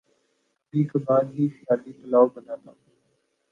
[0.59, 2.79] کبھی کبھار ہی خیالی پلاو بناتا ہوں